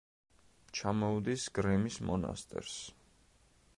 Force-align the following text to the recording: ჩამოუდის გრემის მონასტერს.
ჩამოუდის 0.79 1.45
გრემის 1.57 1.99
მონასტერს. 2.11 2.81